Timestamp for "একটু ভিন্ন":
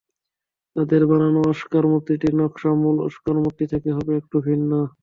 4.21-4.71